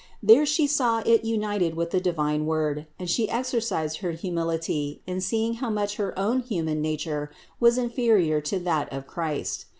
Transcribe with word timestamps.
There 0.23 0.47
She 0.47 0.65
saw 0.65 1.03
it 1.05 1.25
united 1.25 1.75
with 1.75 1.91
the 1.91 2.01
divine 2.01 2.47
Word 2.47 2.87
and 2.97 3.07
She 3.07 3.29
exercised 3.29 3.97
her 3.99 4.13
humility 4.13 4.99
in 5.05 5.21
see 5.21 5.45
ing 5.45 5.53
how 5.61 5.69
much 5.69 5.97
her 5.97 6.17
own 6.17 6.39
human 6.39 6.81
nature 6.81 7.29
was 7.59 7.77
inferior 7.77 8.41
to 8.41 8.57
that 8.61 8.91
of 8.91 9.05
Christ. 9.05 9.67